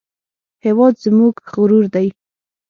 هېواد 0.65 0.93
زموږ 1.05 1.33
غرور 1.55 1.85
دی 1.93 2.07